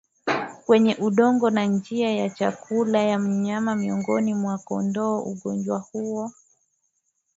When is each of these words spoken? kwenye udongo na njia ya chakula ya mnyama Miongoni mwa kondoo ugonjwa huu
kwenye 0.65 0.95
udongo 0.95 1.49
na 1.49 1.65
njia 1.65 2.11
ya 2.15 2.29
chakula 2.29 2.99
ya 3.03 3.19
mnyama 3.19 3.75
Miongoni 3.75 4.33
mwa 4.33 4.57
kondoo 4.57 5.19
ugonjwa 5.21 5.79
huu 5.79 6.31